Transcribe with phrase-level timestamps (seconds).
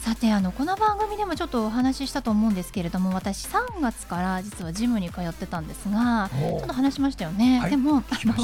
[0.00, 8.34] さてあのこの番組でもちょっとお話ししたと思うんですけれども私3月から実はジムに通ってたんですがちょっと話しましたよね、はい、でもあの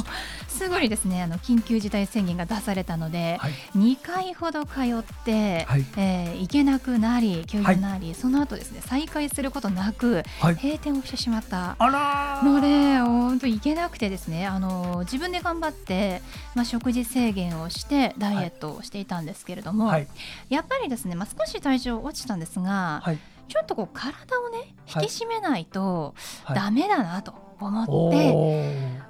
[0.57, 1.21] すぐにですね。
[1.21, 5.85] あの緊急事態宣言が出されたので、はい、2回ほど通って、はい。
[5.97, 11.75] えー、行けなくなり休業なり、はい、その後ですね再開することなく、はい、閉店をしてしまった。
[11.79, 16.21] ので本当行けなくてですねあの自分で頑張って、
[16.55, 20.07] まあ、食事制限をしてダイエットをしていたんですけれども、はい、
[20.49, 26.13] やっぱりですね、まあ、少し体重落ちたんですが、はい、ちょっとこう体をね引き締めないと
[26.53, 28.33] ダメだなと思って、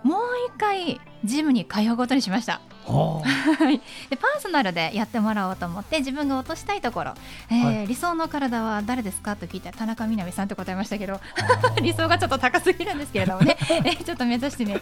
[0.04, 2.62] もう一回ジムに通うことにしました。
[4.10, 7.14] でパーソナルでやってもらおうと思って自分が落としたいところ、
[7.52, 9.36] えー、はい、理想の体は誰ですか？
[9.36, 11.20] と聞いて田中みな実さんと答えましたけど
[11.84, 14.80] 理想がちょっと高すぎるんですけれどもね、 えー、ちょっと目指してね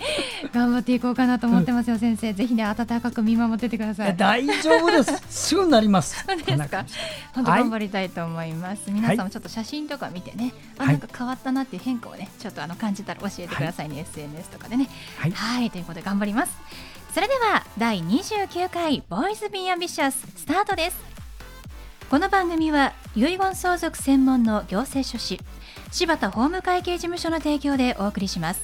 [0.53, 2.31] 頑張っていこうかなと思ってますよ、う ん、先生。
[2.33, 4.15] ぜひね温かく見守っててください。
[4.15, 5.23] 大丈夫です。
[5.29, 6.27] すぐなります。
[6.27, 6.85] ですか？
[7.33, 14.87] 本当頑張りたいと思います、はい、皆さんもちょっと写真とか見てね、はい、あなんか変わったなっていう変化をねちょっとあの感じたら教えてくださいね、SNS とかでね。
[15.17, 15.71] はい。
[15.71, 16.57] ということで頑張ります。
[17.13, 20.97] それでは第29回ボーイズビーアンビシャススタートです。
[22.09, 25.39] この番組は遺言相続専門の行政書士
[25.91, 28.61] 柴田法務会計事務所の提供でお送りします。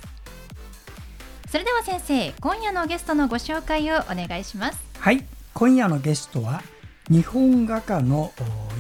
[1.50, 4.80] それでは先生今夜のゲストのご紹介をお願いします。
[5.00, 5.24] はい。
[5.54, 6.62] 今夜のゲストは
[7.10, 8.32] 日本画家の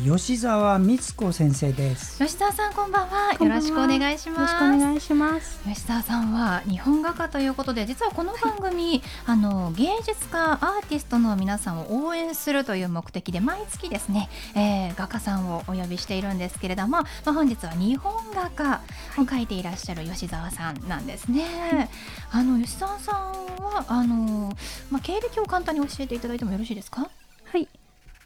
[0.03, 2.17] 吉澤光子先生です。
[2.17, 3.33] 吉澤さんこんばんは。
[3.33, 4.53] よろしくお願いします。
[4.53, 5.59] よろしくお願いします。
[5.63, 18.81] 吉澤さんは日本画家ということで実はこの番組、はい、あの芸術家アーティストの皆さんを応援するという目的で毎月ですね、えー、画家さんをお呼びしているんですけれども、まあ、本日は日本画家
[19.19, 21.89] を描いていらっしゃる吉澤さんなんですね、はい、
[22.31, 23.17] あの吉澤さん
[23.63, 24.51] はあの
[24.89, 27.07] まあ経歴を簡単に教えていただいてもよろしいですか？
[27.51, 27.67] はい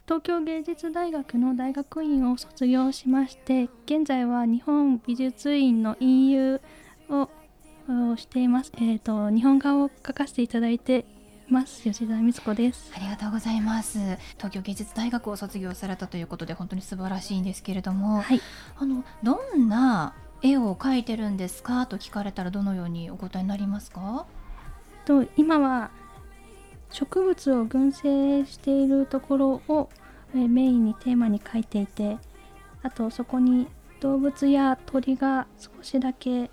[0.06, 6.60] 東京芸術大学の大学院を卒業しまして現在は日本美術院の EU
[7.10, 7.28] を
[8.16, 11.04] しています、えーと、日本画を描かせていただいて
[11.48, 12.92] ます吉田光子です。
[12.96, 13.98] ありがとうございます。
[14.36, 18.40] 東京芸術大学を卒業されたということで本当に素晴らしいんですけれども、はい、
[18.76, 21.86] あのどんな絵を描いてるんですか？
[21.86, 24.26] と聞かれたらどのようにお答えになりますか？
[25.04, 25.90] と今は
[26.90, 29.88] 植物を群生しているところを、
[30.34, 32.18] えメインにテーマに描いていて
[32.82, 33.68] あとそこに
[34.00, 36.50] 動物や鳥が少しだけ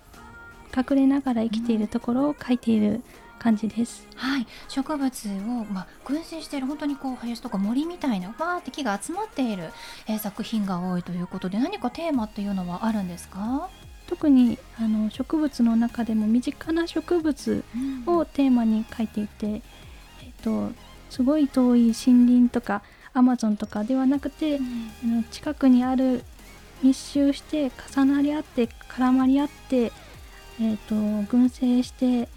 [0.76, 3.02] 隠れながら生きているところを描いている
[3.38, 4.06] 感じです。
[4.16, 5.30] はい、植物を
[5.70, 9.64] まあ群生している本当にこう林とか森みたいなわーって木が集まっている、
[10.06, 13.68] えー、作品が多いということで何かテーマっていうのはあるんですか？
[14.06, 17.64] 特にあの植物の中でも身近な植物
[18.06, 19.62] をテーマに描いていて、
[20.44, 20.70] と
[21.10, 22.82] すごい遠い森林とか
[23.14, 26.22] アマゾンとかではなくて、うん、近くにある
[26.82, 29.92] 密集して重なり合って絡まり合って、
[30.60, 30.94] えーと、
[31.30, 32.28] 群生して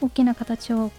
[0.00, 0.90] 大きな形を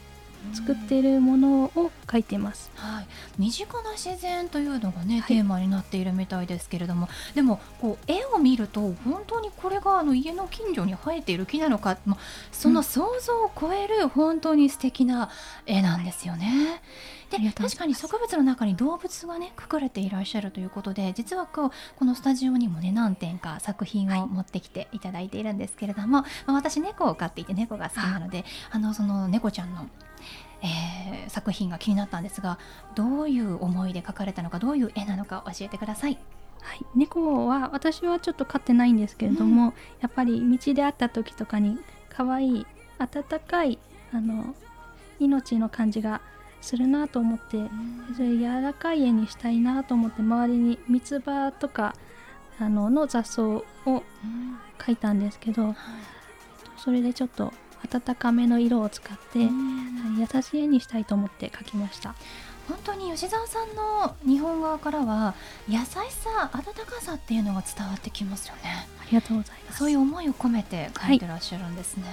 [0.54, 12.18] 作っているものを書いています、はい、身近な自然というのがね、はい、テーマになっているみたいですけれどもでもこう絵を見ると本当にこれがあの家の近所に生えている木なのか、ま、
[12.51, 15.30] その想像を超える本当に素敵な
[15.66, 16.81] 絵なんですよね。
[17.39, 29.88] で確かに植物の中に動物がね隠れていらっしゃるということで実はこうこのスタジオにもね何点か作品を持ってきていただいているんですけれども、はい、まあ、私猫を飼っていて猫が好きなのであのその猫ちゃんの
[30.62, 32.58] えー、作品が気になったんですが
[32.96, 36.18] どういう思いで描かれたのかどういう絵なのか教えてください。
[36.62, 41.78] はい、猫は私はちょっと飼ってないんですけれども、うん、やっぱり道で会った時とかに
[42.10, 42.66] 可愛い
[43.00, 43.80] 温かい
[44.14, 44.56] あの
[45.20, 46.22] 命の感じが
[46.62, 51.94] するなと思って、うん、それ柔らかい絵にしたいなと思って周りに三つ葉とか
[52.60, 53.64] あのの雑草を
[54.78, 55.75] 描いたんですけど、うん、
[56.78, 57.52] それでちょっと
[57.85, 62.15] 温かめの色を使って優しい絵にしたいと思って描きました。
[62.68, 65.35] 本当に吉澤さんの日本側からは
[65.68, 68.88] 優しさ温かさっていうのが伝わってきますよね。
[69.01, 69.80] ありがとうございます。
[69.80, 72.06] そういう思いを込めて描いてらっしゃるんですね。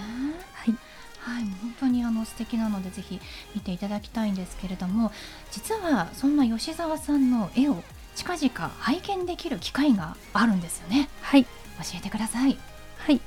[0.54, 0.74] はい。
[1.20, 3.20] はい、本当にあの素敵なのでぜひ
[3.54, 5.12] 見ていただきたいんですけれども
[5.50, 7.82] 実はそんな吉澤さんの絵を
[8.14, 11.08] 近々拝見できる機会があるんですよね。
[11.20, 11.44] はい。
[11.44, 11.50] 教
[11.96, 12.58] えてください。
[12.98, 13.20] はい。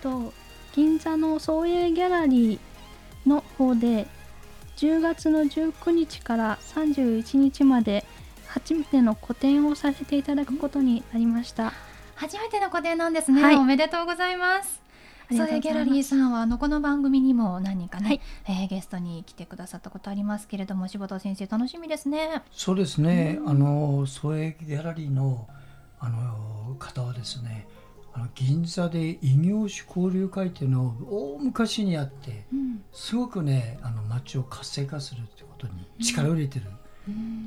[0.00, 0.32] と
[0.74, 4.06] 銀座の創営ギャラリーの方で
[4.76, 8.04] 10月の19日から31日まで
[8.46, 11.72] 初めての個展をさせていただくことになりました。
[12.14, 13.56] 初めての個展なんですね、はい。
[13.56, 14.82] おめでとうございます。
[15.28, 15.56] ありがとういます。
[15.56, 18.20] ソエギャラリーさんはあのこの番組にも何人かね、はい。
[18.46, 22.42] えーゲストに来てくださったことありますけれども柴田先生楽しみですね。
[22.52, 25.48] そうですね、あのソエギャラリーの
[26.00, 27.66] あの方はですね
[28.14, 32.82] あの銀座で異業種交流会っていうのを大昔にあってうん。
[32.92, 36.66] すごくねあの街を活性化するってことに力を入れてる、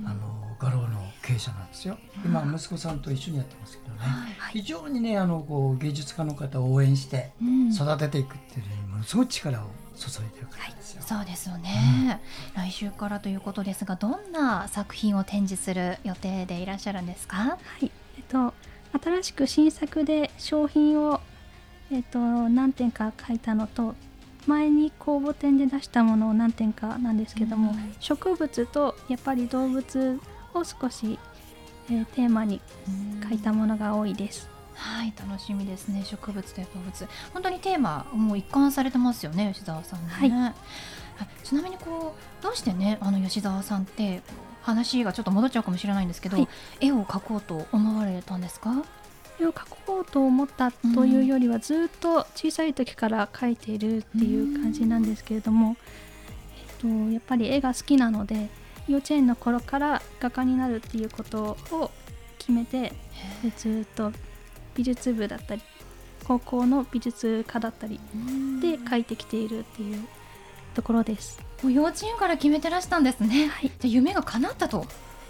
[0.05, 0.87] あの画廊の
[1.21, 1.97] 経営者なんですよ。
[2.25, 4.59] 今息子さんと一緒にやってますけどね、はい。
[4.59, 7.69] 非常にねあのこう芸術家の方を応援してうん。
[7.69, 12.19] 育てていくっていうのにものすごい力を注いでる方ですよ、そうですよね、
[12.55, 17.35] 来週からということですがどんな作品を展示する予定でいらっしゃるんですか？
[17.37, 17.91] はい。
[18.17, 18.53] えっと
[19.01, 21.19] 新しく新作で商品を
[21.91, 23.95] えっと何点か書いたのと
[24.47, 27.95] 前に公募展で出したものを何点かなんですけども、うん。
[27.99, 30.19] 植物とやっぱり動物
[30.53, 31.17] を少し、
[31.89, 32.61] えーテーマに
[33.27, 34.49] 書いたものが多いです。
[34.73, 36.03] はい楽しみですね。
[36.03, 37.07] 植物と動物。
[37.33, 40.29] 本当にテーマもう一貫されてますよね吉澤さんね、はい。
[40.29, 40.53] はい
[41.43, 44.21] ちなみにこうどうしてねあの吉澤さんって
[44.65, 46.47] 話がちょっと戻っちゃうかもしれないんですけど、はい。
[46.81, 48.83] 絵を描こうと思われたんですか？
[49.39, 55.75] 絵を描こうと思ったというよりは、ずっと小さい時から描いているっていう感じなんですけれども、
[56.57, 58.49] えっと、やっぱり絵が好きなので
[58.87, 61.91] 幼稚園の頃から画家になるっていうことを
[62.37, 62.93] 決めて
[63.43, 64.11] でずっと
[64.73, 65.61] 美術部だったり
[66.23, 67.99] 高校の美術科だったり
[68.61, 70.07] で描いてきているっていう
[70.75, 71.39] ところです。
[71.63, 74.85] もう幼稚園から決めてらしたんですね、はい、じゃあ夢が叶ったと。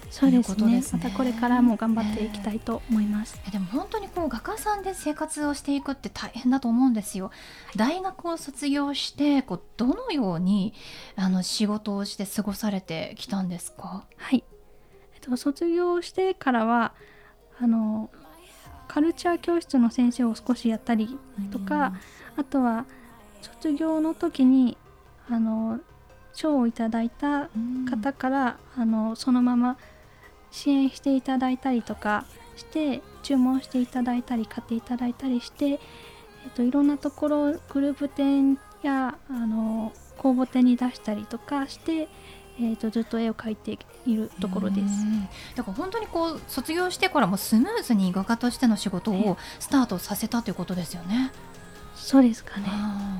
[0.08, 1.00] そうですということですね。
[1.00, 3.40] ねまたこれからも頑張っていきたいと思います。
[3.48, 7.32] えでも本当にこう画家さんで生活をしていくって大変だと思うんですよ。
[7.74, 10.74] 大学を卒業してこうどのように
[11.16, 14.04] あの仕事をして過ごされてきたんですか？
[14.16, 14.44] はい、
[15.14, 16.92] えっと、卒業してからは
[17.60, 18.08] あの
[18.86, 21.18] カルチャー教室の先生を少しやったり
[21.50, 21.94] とか、
[22.36, 22.86] あとは
[23.42, 24.78] 卒業の時に
[25.28, 25.80] あの
[26.32, 27.48] 賞をいただいた
[27.90, 29.78] 方から、あのそのまま
[30.50, 32.24] 支援していただいたりとか
[32.56, 35.78] して注文していただいたり買っていただいたりして、えっ
[36.54, 42.08] と、いろんなところグループ展やあの公募展に出したりとかして、
[42.60, 44.80] えっと、ずっと絵を描いているところです。
[44.80, 51.32] うんだから本当にこう卒業してからもスムーズに画家としての仕事をスタートさせたということですよね。
[51.96, 52.66] そうですかね。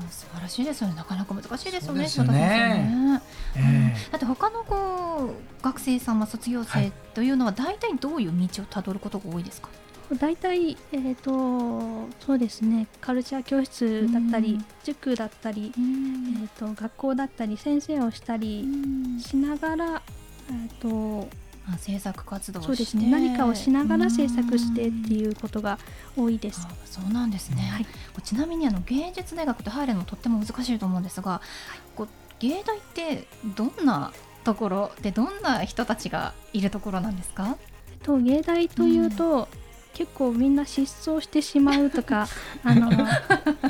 [0.09, 0.95] 素晴らしいですよね。
[0.95, 2.07] なかなか難しいですよね。
[2.07, 3.21] そうですよね。
[3.55, 9.69] えだって他のこう学生さん、まあ、卒業生はいというのは大体どういう道をたどることが多いですか、
[10.19, 12.87] 大体、えー、とそうですね。
[13.01, 14.65] カルチャー教室だったり、うん。
[14.83, 18.65] 塾だったり、えー、と学校だったり先生をしたり
[19.19, 20.01] しながら、
[20.49, 21.27] えー、とま
[21.69, 22.67] あ、制作活動をして。
[22.67, 23.09] そうですね。
[23.09, 25.79] 何かをしながら制作してってういうことが
[26.15, 26.67] 多いです。
[26.69, 26.73] あ。
[26.85, 27.85] そうなんですね、はい。
[28.23, 31.41] ちなみにあの芸術大学って入るのとっても難しいと思うんですが、
[31.95, 32.07] こう
[32.39, 34.11] 芸大ってどんな
[34.43, 37.57] ところでどんな人たちがいるところなんですか？
[37.91, 39.47] えっと芸大というと、
[39.93, 42.27] 結構みんな失踪してしまうとか
[42.63, 42.91] あの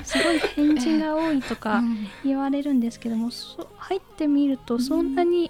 [0.03, 2.07] すごい変人が多いとかうん。
[2.25, 5.49] 言われるんですけども、そ入ってみるとそんなに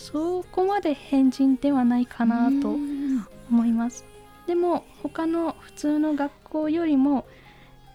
[0.00, 4.06] そこまで変人ではないかなとうん思います。
[4.46, 7.26] でも他の普通の学校よりも、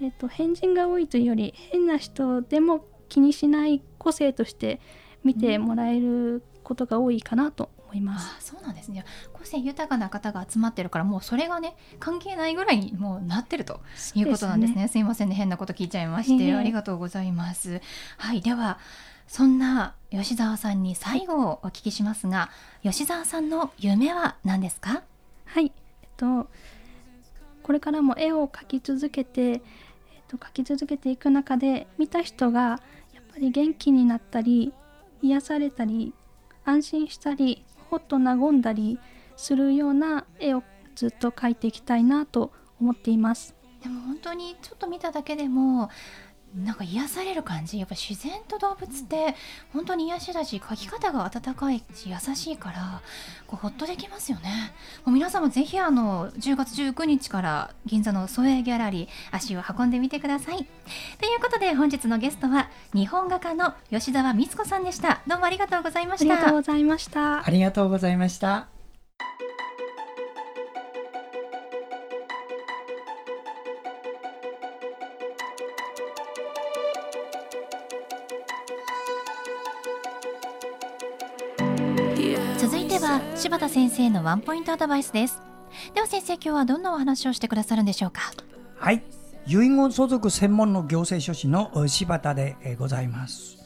[0.02, 4.80] えっと、変人が多いというより変な人でも気にしない個性として
[5.24, 8.36] 見てもらえることが多いかなと思います。
[8.38, 13.82] あそうなんですね個性豊かな方が集まってるからもうそれがね関係ないぐらいにもうなってると
[14.14, 14.88] いうことなんですね。
[14.90, 17.82] すいませんね変なこと聞いちゃいまして、ありがとうございます。
[18.18, 18.78] はいでは
[19.27, 22.50] そんな吉澤さんに最後をお聞きしますが、
[22.84, 25.03] 吉澤さんの夢は何ですか？
[25.46, 25.72] はい、
[26.03, 26.48] えっと、
[27.63, 29.60] これからも絵を描き続けて、えっ
[30.27, 32.62] と、描き続けていく中で見た人が
[33.13, 34.74] やっぱり元気になったり
[35.22, 36.13] 癒されたり
[36.63, 39.00] 安心したりほっと和んだり
[39.36, 40.63] するような絵を
[40.96, 43.53] ずっと描いていきたいなと思っています。
[43.84, 45.89] でも本当にちょっと見ただけでも
[46.56, 47.78] なんか癒される感じ。
[47.78, 49.36] やっぱ自然と動物って
[49.74, 53.02] 本当に癒しだし描き方が温かいし優しいから
[53.46, 54.74] こうほっとできますよね。
[55.04, 60.58] もう皆さんもぜひあの10月19日から銀座のソエギャラリー足を運んでみてください。
[60.58, 65.22] ということで本日のゲストは日本画家の吉澤光子さんでした。
[65.28, 66.34] どうもありがとうございました。
[66.34, 67.46] ありがとうございました。
[67.46, 68.75] ありがとうございました
[83.46, 85.40] 柴田先生のワンポイントアドバイスです。
[85.94, 88.34] では先生今日はどんなお話をしてくださるんでしょうか？
[88.75, 89.04] はい。
[89.46, 93.60] 遺言相続専門の行政書士の柴田でございます、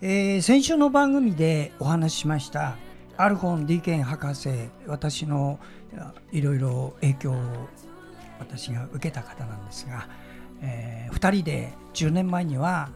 [0.00, 2.76] えー、先週の番組でお話ししました
[3.16, 4.50] アルフォン・ディケン博士
[4.86, 5.58] 私の
[6.30, 7.36] いろいろ影響を
[8.38, 10.08] 私が受けた方なんですが、
[10.62, 12.90] えー、2人で10年前には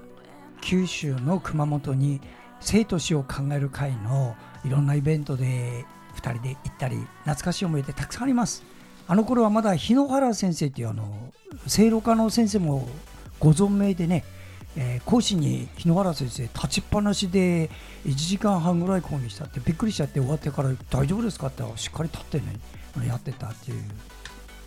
[0.61, 2.21] 九州の熊本に
[2.61, 5.85] 生と死を考える会のいろんなイベントで
[6.17, 8.63] 2人で行ったり懐かしい思い出たくさんあります。
[9.09, 11.33] あの頃はまだ日野原先生っていうあの
[11.67, 12.89] 正路科の先生も
[13.39, 14.25] ご存命でね、
[14.77, 17.69] えー、講師に日野原先生立ちっぱなしで
[18.07, 22.57] 1時間半ぐらい講義したってびっくりしちゃって終わってから大丈夫ですかってしっかり立ってね
[23.07, 23.83] やってたっていう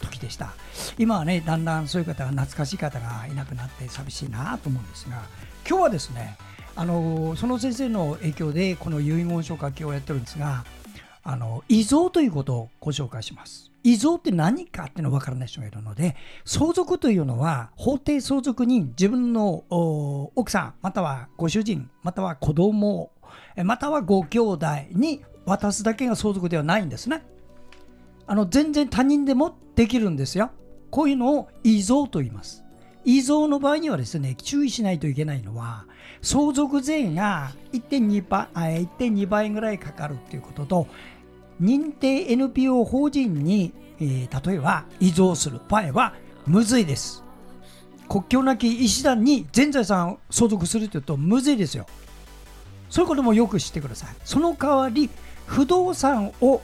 [0.02, 0.54] 時でした。
[0.98, 5.24] 今はねだんだんそういう方が懐かしい方がいなくなって寂しいなと思うんですが
[5.68, 6.38] 今日はですね
[6.76, 10.66] あのその先生の影響でこの遺言書書きをやってるんですが
[11.28, 13.72] あの遺贈ということをご紹介します。
[13.84, 19.64] 遺贈って何かっていうの分からない人がいるので相続というのは法定相続人自分の
[20.36, 23.12] 奥さんまたはご主人または子供
[23.64, 27.24] またはご兄弟に渡すだけが相続ではないんですね。
[28.28, 30.52] あの全然他人でもできるんですよ。
[30.92, 32.64] こういうのを遺贈と言います。
[33.04, 35.86] 遺贈の場合にはですね注意しないといけないのは
[36.22, 40.88] 相続税が1.2倍倍ぐらいかかるということと
[41.62, 46.14] 認定 NPO 法人に、えー、例えば遺贈する場合は
[46.46, 47.24] むずいです。
[48.08, 51.88] 国境なき医師団に全財産を相続するというとむずいですよ。
[52.90, 54.10] そういうこともよく知ってください。
[54.24, 55.10] その代わり
[55.48, 56.62] 不動産を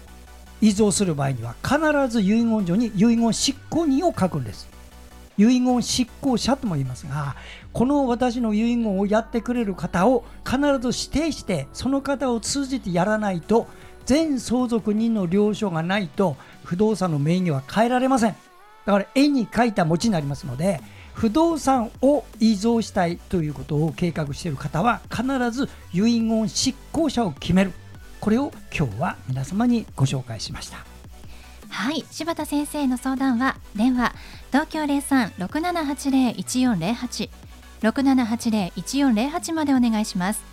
[0.61, 1.79] 遺贈する場合には必
[2.09, 4.69] ず遺言書に遺言執行人を書くんです。
[5.37, 7.35] 遺言執行者とも言いますが
[7.73, 13.67] この私の遺言をやってくれる方を必ず指定してその方を通じてやらないと
[14.05, 18.35] 全相続人の了承がないと不動産の名義は変えられません。
[18.85, 20.81] だから絵に描いた餅になりますので
[21.13, 27.71] 不動産を遺贈したいということを計画している方は必ず遺言執行者を決める。
[28.19, 30.85] これを今日は皆様にご紹介しました。
[31.69, 34.13] はい柴田先生の相談は電話
[34.51, 37.29] 東京0367801408
[37.81, 40.50] 6780-1408までお願いします。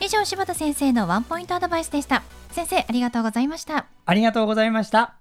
[0.00, 2.22] 以上柴田先生のワンポイントアドバイスでした。
[2.50, 3.86] 先生ありがとうございました。
[4.06, 5.14] ありがとうございました。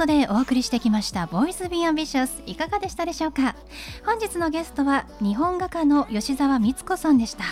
[0.00, 3.54] ことでお送りしてきました「Voice Be Ambitious」いかがでしたでしょうか？
[4.06, 7.44] 本日のゲストは日本画家の吉澤光子さんでした。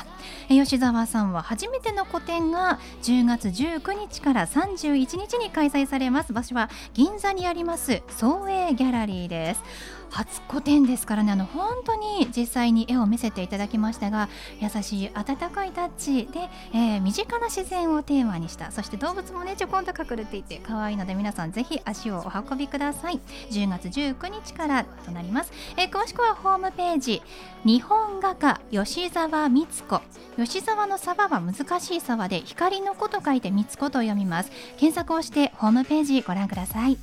[0.49, 6.33] 吉澤さんは初めての個展が10月19日から31日に開催されます。
[6.33, 9.63] 場所は銀座にあります総営ギャラリーです。
[10.11, 11.33] 初個展ですからね。
[11.33, 18.71] あの本当に実際に絵を見せていただきましたが優しい温かいタッチで、えー、身近な自然をテーマにした。
[18.71, 23.21] そして動物もねちょこんと隠れていて可愛いので皆さんぜひ足をお運びください。
[23.51, 27.23] 10月19日からとなります、えー、詳しくはホームページ
[27.65, 30.03] 日本画家吉沢光子。
[30.37, 34.51] 吉沢の沢は難しい沢で光の子と書いて光子と読みます。
[34.79, 36.99] 検索をしてホームページご覧ください。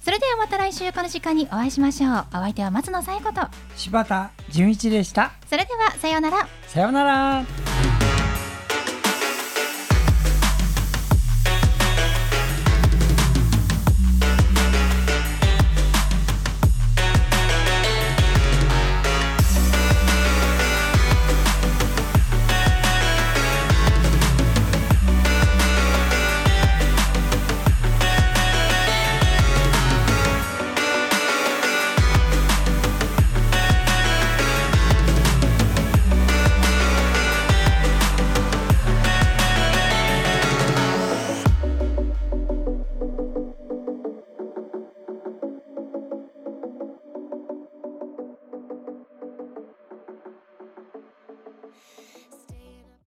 [0.00, 2.26] それではまた来週この時間にお会いしましょう。
[2.30, 3.46] お相手は松野紗友子と。
[3.76, 5.32] 柴田純一でした。
[5.46, 6.48] それではさようなら。
[6.66, 7.71] さようなら